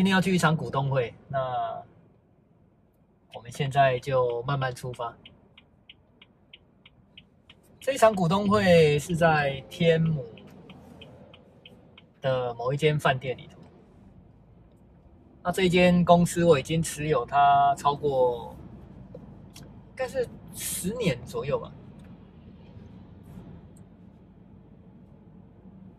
[0.00, 1.38] 今天要去一场股东会，那
[3.34, 5.14] 我们现在就慢慢出发。
[7.78, 10.24] 这一场股东会是在天母
[12.22, 13.58] 的某一间饭店里头。
[15.42, 18.56] 那这间公司我已经持有它超过，
[19.54, 21.70] 应该是十年左右吧。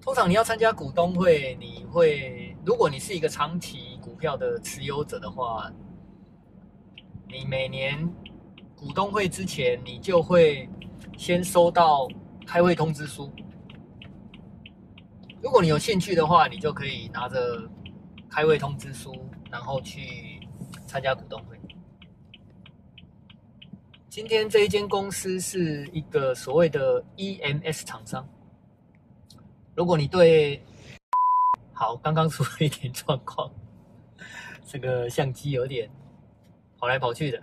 [0.00, 5.70] 通常你要参加股东会，你会，如果你是一个长期股票的持有者的话，
[7.28, 8.08] 你每年
[8.76, 10.68] 股东会之前，你就会
[11.16, 12.08] 先收到
[12.46, 13.30] 开会通知书。
[15.42, 17.68] 如果你有兴趣的话，你就可以拿着
[18.28, 19.14] 开会通知书。
[19.50, 20.38] 然后去
[20.86, 21.58] 参加股东会。
[24.08, 28.24] 今天这一间公司是一个所谓的 EMS 厂商。
[29.74, 30.62] 如果你对，
[31.80, 33.50] 好，刚刚出了一点状况，
[34.68, 35.90] 这个相机有点
[36.78, 37.42] 跑来跑去的。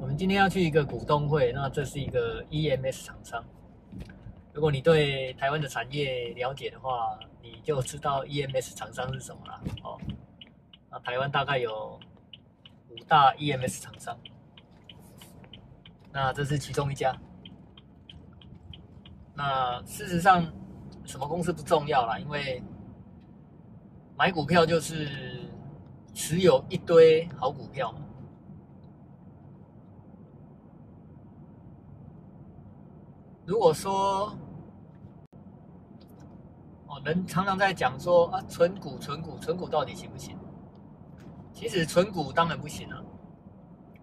[0.00, 3.44] 我们今天要去一个股东会，那这是一个 EMS 厂商。
[4.52, 9.62] 如果你对台湾的产业了解的话，你就知道 EMS 厂商是什么了。
[9.84, 9.96] 哦。
[10.90, 11.96] 那台湾大概有
[12.90, 14.18] 五大 EMS 厂商，
[16.10, 17.16] 那这是其中一家。
[19.32, 20.44] 那事实上，
[21.04, 22.60] 什么公司不重要啦，因为
[24.18, 25.08] 买股票就是
[26.12, 27.94] 持有一堆好股票。
[33.46, 34.36] 如果说，
[36.88, 40.36] 哦，人常常在讲说啊，存股、存股、存股到底行不行？
[41.52, 43.00] 其实存股当然不行了，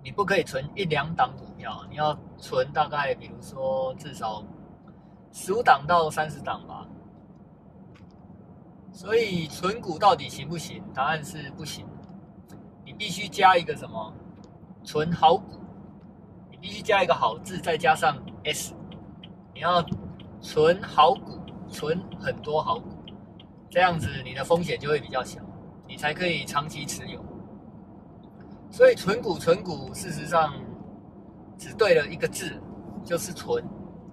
[0.02, 4.42] 你不可以存一两档股票，你要存大概，比如说至少
[5.34, 6.88] 十五档到三十档吧。
[8.96, 10.82] 所以存股到底行不行？
[10.94, 11.86] 答案是不行。
[12.86, 14.14] 你必须加一个什么？
[14.86, 15.60] 存好股，
[16.50, 18.74] 你必须加一个好字，再加上 S。
[19.54, 19.86] 你要
[20.40, 22.88] 存好股，存很多好股，
[23.70, 25.42] 这样子你的风险就会比较小，
[25.86, 27.22] 你才可以长期持有。
[28.72, 30.54] 所以存股存股，事实上
[31.58, 32.50] 只对了一个字，
[33.04, 33.62] 就是存。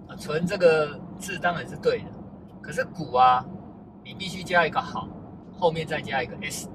[0.09, 2.11] 啊，存这个字当然是对的，
[2.61, 3.45] 可是股啊，
[4.03, 5.07] 你必须加一个好，
[5.57, 6.69] 后面再加一个 s，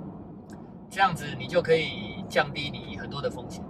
[0.89, 3.65] 这样子你就可以降低你很多的风险。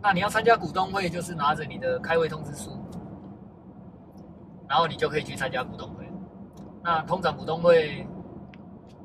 [0.00, 2.70] 那你要参加股东会，就是拿着你的开会通知书，
[4.68, 6.04] 然后你就可以去参加股东会。
[6.82, 8.06] 那通常股东会。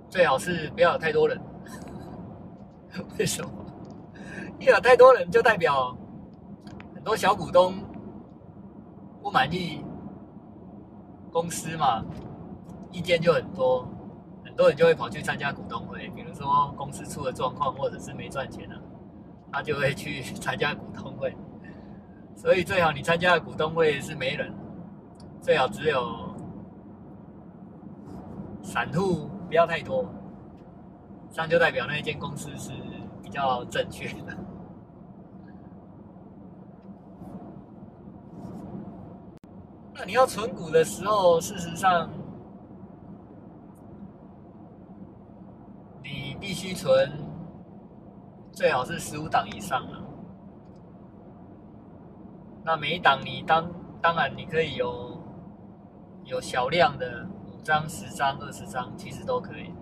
[0.09, 1.37] 最好是不要有太多人，
[3.19, 3.49] 为什么？
[4.57, 5.93] 一有太多人，就代表
[6.95, 7.73] 很多小股东
[9.27, 9.83] 不满意
[11.33, 12.01] 公司嘛，
[12.93, 13.85] 意见就很多，
[14.45, 16.07] 很多人就会跑去参加股东会。
[16.15, 18.81] 比如说公司出了状况，或者是没赚钱了，
[19.51, 21.35] 他就会去 参加股东会。
[22.37, 24.49] 所以最好你参加股东会是没人，
[25.41, 26.33] 最好只有
[28.63, 29.29] 散户。
[29.49, 30.05] 不要太多，
[31.31, 32.71] 这样就代表那一间公司是
[33.21, 34.46] 比较正确的。
[39.97, 42.09] 那你要存股的时候，事实上，
[46.03, 47.11] 你必须存，
[48.51, 50.03] 最好是十五档以上了。
[52.63, 53.69] 那每一档你当
[54.01, 55.19] 当然你可以有
[56.25, 57.47] 有小量的五。
[57.67, 59.73] 张十张、二十张，其实都可以。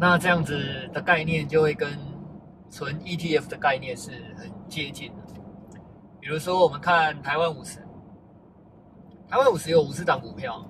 [0.00, 1.98] 那这样子的概念就会跟
[2.70, 5.39] 存 ETF 的概念是很接近的。
[6.20, 7.78] 比如说，我们看台湾五十，
[9.28, 10.64] 台湾五十有五十档股票。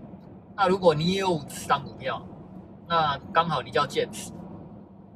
[0.57, 2.23] 那如果你也有五十档股票，
[2.87, 4.31] 那刚好你叫 James，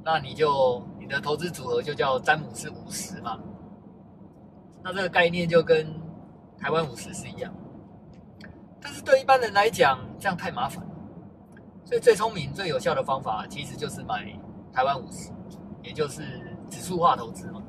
[0.02, 3.38] 那你就你的投资组合就叫詹姆斯五十嘛。
[4.82, 5.86] 那这个概念就跟
[6.58, 7.52] 台湾五十是一样。
[8.80, 10.84] 但是对一般人来讲，这样太麻烦。
[11.84, 14.24] 所以最聪明、最有效的方法，其实就是买
[14.72, 15.30] 台湾五十，
[15.82, 16.22] 也就是
[16.70, 17.62] 指数化投资嘛。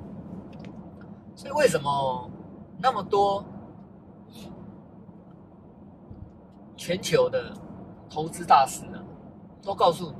[1.36, 2.32] 所以为什么
[2.78, 3.44] 那么多
[6.76, 7.52] 全球的
[8.10, 9.04] 投资大师呢，
[9.62, 10.18] 都告诉你，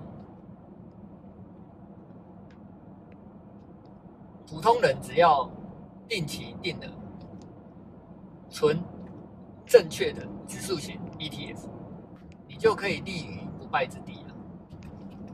[4.48, 5.50] 普通人只要
[6.08, 6.88] 定期定额
[8.50, 8.80] 存
[9.66, 10.26] 正确的。
[10.48, 11.68] 指数型 ETF，
[12.48, 14.36] 你就可以立于不败之地了，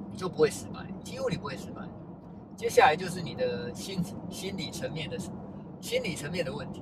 [0.09, 1.81] 你就不会失败，几乎你不会失败。
[2.55, 5.19] 接下来就是你的心心理层面的
[5.81, 6.81] 心理层面的问题。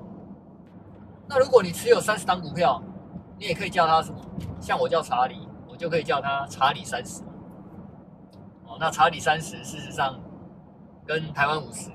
[1.29, 2.81] 那如果你持有三十档股票，
[3.37, 4.19] 你也可以叫它什么
[4.59, 7.21] 像我叫查理，我就可以叫它查理三十。
[8.65, 10.19] 哦，那查理三十事实上
[11.05, 11.91] 跟台湾五十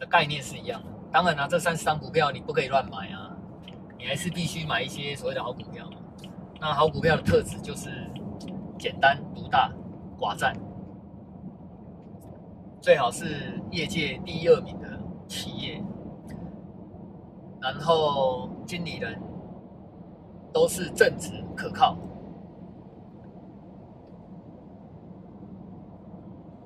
[0.00, 0.88] 的概念是一样的。
[1.12, 3.36] 当然了、啊，这三十张股票你不可以乱买啊，
[3.98, 5.86] 你还是必须买一些所谓的好股票。
[6.58, 7.90] 那好股票的特质就是
[8.78, 9.70] 简单、独大、
[10.18, 10.54] 寡占，
[12.80, 14.98] 最好是业界第二名的
[15.28, 15.84] 企业。
[17.66, 19.20] 然后经理人
[20.52, 21.96] 都是正直可靠。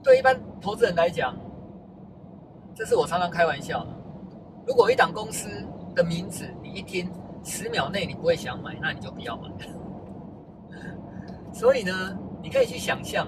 [0.03, 1.35] 对一般投资人来讲，
[2.75, 3.91] 这是我常常开玩笑的。
[4.67, 5.49] 如果一档公司
[5.95, 7.11] 的名字你一听，
[7.43, 9.49] 十秒内你不会想买，那你就不要买。
[11.51, 11.93] 所以呢，
[12.43, 13.27] 你可以去想象，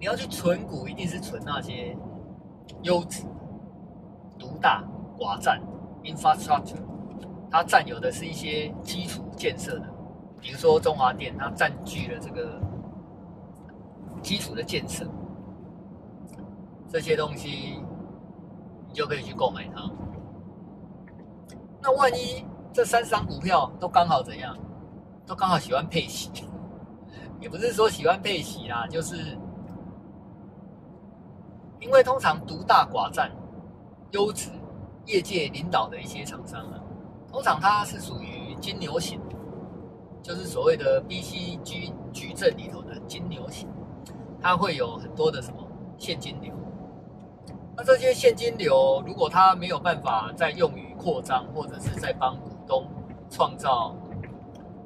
[0.00, 1.94] 你要去存股，一定是存那些
[2.84, 3.22] 优质、
[4.38, 4.82] 独大、
[5.18, 5.60] 寡占。
[6.08, 6.80] Infrastructure，
[7.50, 9.86] 它占有的是一些基础建设的，
[10.40, 12.58] 比如说中华电，它占据了这个
[14.22, 15.06] 基础的建设，
[16.88, 17.82] 这些东西
[18.86, 19.82] 你就可以去购买它。
[21.82, 24.56] 那万一这三十张股票都刚好怎样？
[25.26, 26.30] 都刚好喜欢配息，
[27.38, 29.36] 也不是说喜欢配息啦，就是
[31.80, 33.30] 因为通常独大寡占，
[34.12, 34.48] 优质。
[35.08, 36.78] 业界领导的一些厂商啊，
[37.32, 39.18] 通常它是属于金牛型，
[40.22, 43.66] 就是所谓的 BCG 矩阵里头的金牛型，
[44.38, 45.66] 它会有很多的什么
[45.96, 46.52] 现金流。
[47.74, 52.86] 那这些现金流，如果它没有办法再用于扩张，或者是在帮股东
[53.30, 53.96] 创造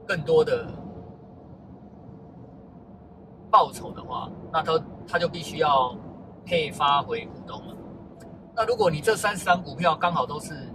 [0.06, 0.68] 更多的
[3.50, 5.96] 报酬的话，那它它就必须要
[6.44, 7.74] 配发回股东了。
[8.54, 10.70] 那如果你这三十张股票刚好都是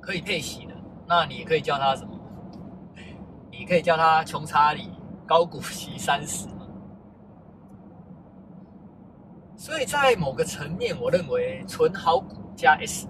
[0.00, 0.74] 可以配息的，
[1.06, 2.16] 那你可以叫它什么？
[3.50, 4.88] 你可以叫它穷查理
[5.26, 6.66] 高股息三十嘛。
[9.56, 13.08] 所以在某个层面，我认为存好股加 S，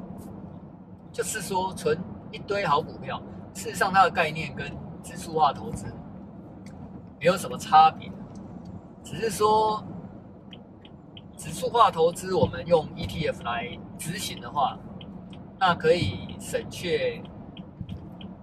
[1.12, 1.96] 就是说存
[2.32, 3.22] 一堆好股票。
[3.52, 4.66] 事实上，它的概念跟
[5.02, 5.86] 指数化投资
[7.18, 8.10] 没有什么差别，
[9.04, 9.84] 只是说。
[11.40, 13.66] 指数化投资，我们用 ETF 来
[13.96, 14.78] 执行的话，
[15.58, 17.18] 那可以省却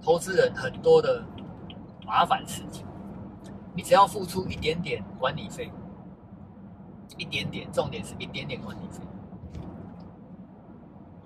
[0.02, 1.24] 投资人很多的
[2.08, 2.88] 麻烦事情。
[3.76, 5.72] 你只要付出一点点管理费，
[7.20, 9.00] 一点点，重点是一点点管理费，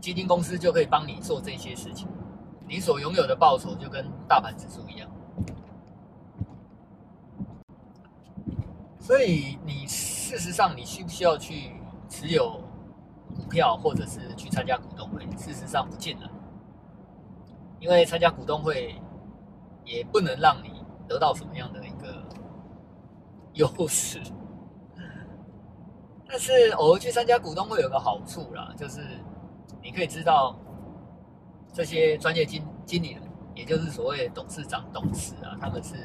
[0.02, 2.06] 基金公司就可以帮你做这些事情。
[2.68, 5.10] 你所拥有的报酬就跟大盘指数一样。
[9.02, 9.86] 所以你。
[10.32, 11.74] 事实上，你需不需要去
[12.08, 12.52] 持有
[13.36, 15.26] 股票，或者是去参加股东会？
[15.36, 16.30] 事实上不尽然，
[17.82, 18.96] 因为参加股东会
[19.84, 22.24] 也不能让你得到什么样的一个
[23.56, 24.22] 优势。
[26.26, 29.02] 但是偶尔去参加股东会有个好处啦，就是
[29.84, 30.56] 你可以知道
[31.74, 33.22] 这些专业经经理人，
[33.54, 35.96] 也就是所谓董事长、董事啊，他们是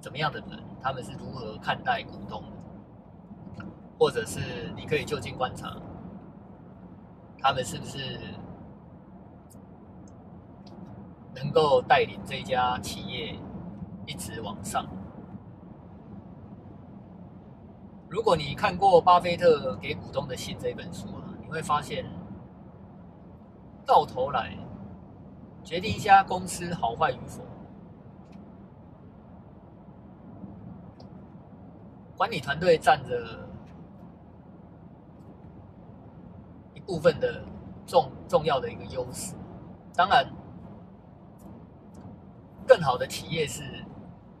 [0.00, 3.64] 怎么样的人，他们是如何看待股东的。
[3.98, 5.76] 或者是你可以就近观察，
[7.38, 8.18] 他们是不是
[11.36, 13.38] 能够带领这家企业
[14.04, 14.84] 一直往上。
[18.08, 22.04] 如果你看过巴菲特给股东的信这本书啊，你会发现，
[23.86, 24.56] 到头来
[25.62, 27.40] 决定一家公司好坏与否，
[32.16, 33.48] 管理团队占着
[36.74, 36.80] 一。
[36.84, 37.42] 部分的
[37.86, 39.34] 重重要的一个优势，
[39.94, 40.26] 当然，
[42.66, 43.62] 更好的企业是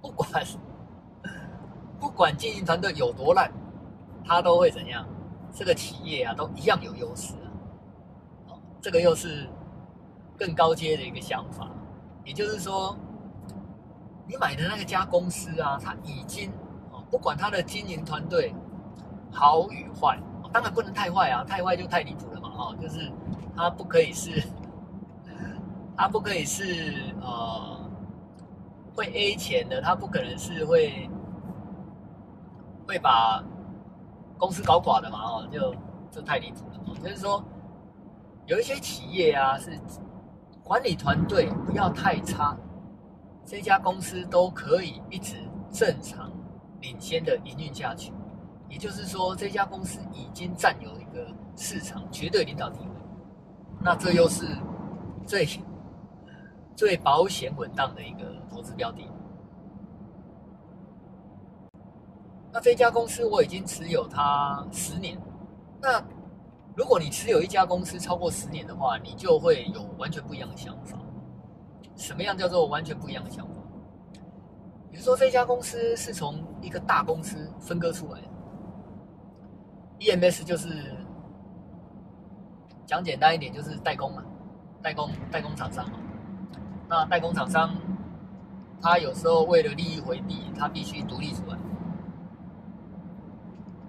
[0.02, 0.44] 不管
[2.00, 3.50] 不管经营团队有多烂，
[4.24, 5.06] 他都会怎样？
[5.54, 7.34] 这个企业啊，都一样有优势
[8.48, 8.58] 啊。
[8.82, 9.48] 这个又是
[10.36, 11.70] 更高阶的一个想法，
[12.24, 12.94] 也就是说，
[14.26, 16.52] 你买的那个家公司啊，它已经
[17.12, 18.54] 不管他的经营团队
[19.30, 20.18] 好与坏，
[20.50, 22.48] 当然不能太坏啊，太坏就太离谱了嘛。
[22.56, 23.12] 哦，就是
[23.54, 24.42] 他不可以是，
[25.94, 27.78] 他不可以是呃
[28.96, 31.10] 会 A 钱的，他不可能是会
[32.88, 33.44] 会把
[34.38, 35.74] 公司搞垮的嘛，哦，就
[36.10, 36.80] 就太离谱了。
[36.86, 37.44] 哦，就是说
[38.46, 39.78] 有一些企业啊，是
[40.64, 42.56] 管理团队不要太差，
[43.44, 45.36] 这家公司都可以一直
[45.70, 46.31] 正常
[46.82, 48.12] 领先的营运下去。
[48.68, 52.86] 也就是说，这家公司已经占有一个市场绝对领导地位，
[53.80, 54.46] 那这又是
[55.26, 55.46] 最
[56.74, 59.02] 最保险稳当的一个投资标的。
[62.50, 65.18] 那这家公司我已经持有它十年。
[65.80, 66.02] 那
[66.74, 70.98] 如果你持有一家公司超过十年的话，你就会有完全不一样的想法。
[71.94, 73.51] 什么样叫做完全不一样的想法？
[75.02, 78.26] 说这家公司是从一个大公司分割出来的
[79.98, 80.94] ，EMS 就是
[82.86, 84.22] 讲简单一点就是代工嘛，
[84.80, 85.98] 代工代工厂商嘛。
[86.88, 87.74] 那代工厂商
[88.80, 91.58] 他有时候为了利益回避，他必须独立出来。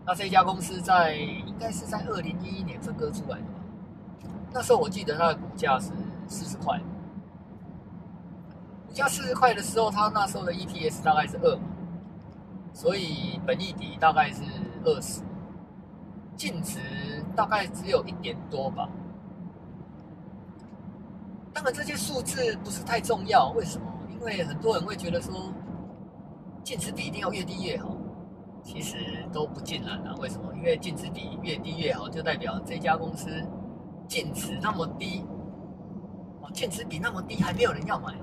[0.04, 4.30] 那这家公司在应该是在二零一一年分割出来的吧？
[4.52, 5.92] 那时候我记得它的股价是
[6.28, 6.82] 四十块，
[8.94, 11.60] 股价四十块的时候，它那时候的 EPS 大概是二，
[12.74, 14.44] 所以本益比大概是
[14.86, 15.24] 二十，
[16.38, 16.80] 净值
[17.36, 18.88] 大概只有一点多吧。
[21.52, 23.86] 当然这些数字不是太重要，为什么？
[24.12, 25.52] 因为很多人会觉得说，
[26.64, 27.98] 净值比一定要越低越好。
[28.62, 28.96] 其实
[29.34, 30.54] 都不尽然啊，为什么？
[30.56, 33.28] 因为净值比越低越好，就代表这家公司
[34.08, 35.26] 净值那么低，
[36.42, 38.14] 哦，净值比那么低还没有人要买，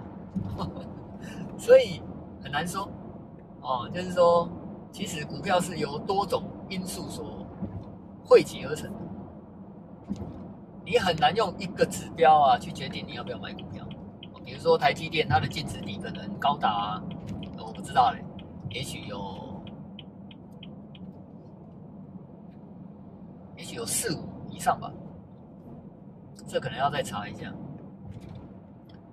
[1.59, 2.03] 所以
[2.43, 2.89] 很难说。
[3.63, 4.49] 哦，就是说，
[4.91, 7.47] 其实股票是由多种因素所
[8.25, 8.99] 汇集而成的，
[10.85, 13.87] 你很难用一个指标啊去决定你要不要买股票。
[14.43, 17.03] 比如说台积电，它的净值比可能高达，
[17.59, 18.25] 我不知道嘞，
[18.71, 19.39] 也许有。
[23.57, 24.91] 也许有四五以上吧，
[26.47, 27.53] 这可能要再查一下。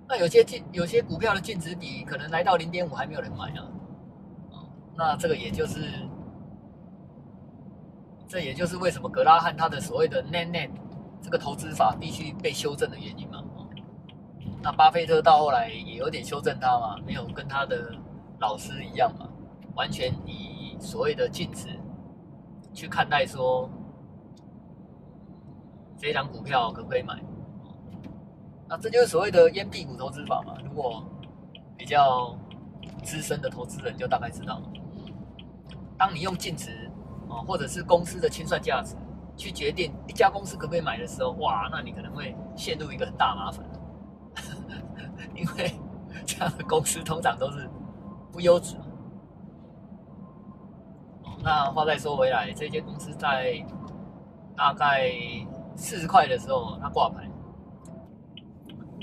[0.08, 3.68] 那有些净有些股票的净值比可能来到零点五还没有人买啊，
[4.96, 5.86] 那这个也就是，
[8.26, 10.70] 这也就是为什么格拉汉他的所谓的 net net
[11.20, 13.44] 这个投资法必须被修正的原因嘛。
[14.62, 17.94] 那巴菲特到后来也有点修正他嘛，没有跟他的
[18.40, 19.28] 老师一样嘛，
[19.74, 21.68] 完全以所谓的净值
[22.72, 23.68] 去看待说。
[26.00, 27.20] 这张股票可不可以买？
[28.68, 30.54] 那这就是所谓的烟屁股投资法嘛。
[30.62, 31.02] 如果
[31.76, 32.36] 比较
[33.02, 34.60] 资深的投资人就大概知道，
[35.96, 36.90] 当你用净值
[37.28, 38.94] 啊，或者是公司的清算价值
[39.36, 43.64] 去决定一家公司可不可以买的时候，哇，那你可能会陷入一个很大麻烦，
[45.34, 45.72] 因为
[46.26, 47.68] 这样的公司通常都是
[48.30, 48.76] 不优质。
[51.42, 53.64] 那话再说回来，这间公司在
[54.56, 55.10] 大概。
[55.80, 57.22] 四十块的时候，它挂牌，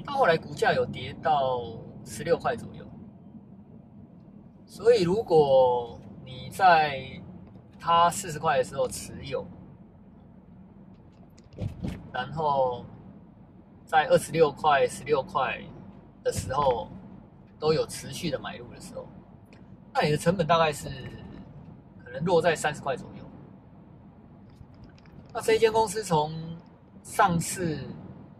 [0.05, 1.61] 到后来股价有跌到
[2.05, 2.85] 十六块左右。
[4.65, 7.01] 所以，如果你在
[7.79, 9.45] 它四十块的时候持有，
[12.11, 12.83] 然后
[13.85, 15.61] 在二十六块、十六块
[16.23, 16.89] 的时候
[17.57, 19.07] 都有持续的买入的时候，
[19.93, 20.89] 那你的成本大概是
[22.03, 23.23] 可能落在三十块左右。
[25.31, 26.33] 那这一间公司从
[27.03, 27.79] 上市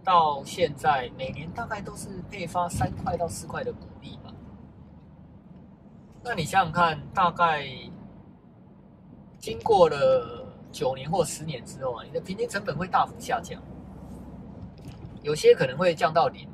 [0.06, 4.32] 到现在，每年大概都是配发三块到四块的股利吧。
[6.24, 7.66] 那你想想看，大概
[9.40, 13.60] 经过了九年或十年之后啊，你的平均成本会大幅下降，
[15.24, 16.48] 有些可能会降到零。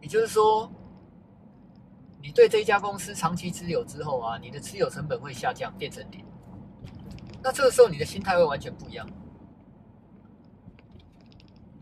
[0.00, 0.68] 也就是说，
[2.20, 6.24] 你对这一家公司长期持有之后啊，你的持有成本会下降，变成零。
[7.42, 9.06] 那这个时候，你的心态会完全不一样。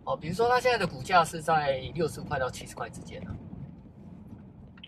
[0.09, 3.37] 哦，比如说它现在的股价是在六十块到七十块之间呢，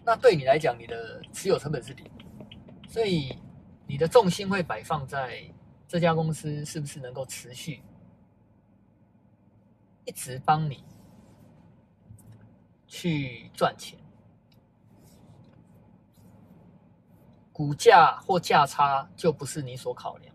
[0.03, 2.11] 那对你来讲，你的持有成本是零，
[2.89, 3.39] 所以
[3.87, 5.45] 你的重心会摆放在
[5.87, 7.83] 这家公司是不是能够持续
[10.07, 10.83] 一直帮你
[12.87, 13.99] 去赚钱，
[17.53, 20.35] 股价或价差就不是你所考量，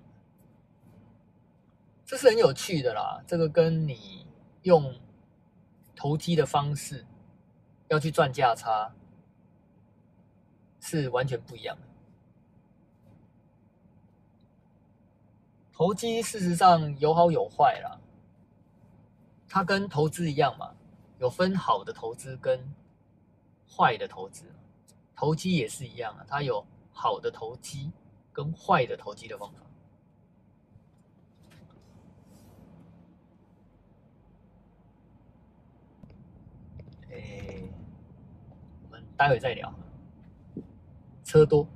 [2.05, 4.23] 这是很有趣的啦，这个跟你。
[4.65, 4.93] 用
[5.95, 7.05] 投机的方式
[7.87, 8.91] 要去赚价差，
[10.79, 11.87] 是完全不一样的。
[15.71, 17.99] 投机事实上有好有坏啦，
[19.47, 20.73] 它跟投资一样嘛，
[21.19, 22.59] 有分好的投资跟
[23.69, 24.45] 坏的投资。
[25.15, 27.91] 投机也是一样啊，它有好的投机
[28.33, 29.59] 跟坏的投机的方法。
[38.83, 39.73] 我们待会再聊。
[41.23, 41.67] 车多。